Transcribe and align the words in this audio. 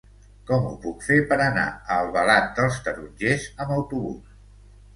Com 0.51 0.63
ho 0.69 0.71
puc 0.85 1.05
fer 1.07 1.17
per 1.33 1.37
anar 1.49 1.67
a 1.75 1.99
Albalat 2.05 2.49
dels 2.61 2.81
Tarongers 2.89 3.49
amb 3.61 3.77
autobús? 3.79 4.35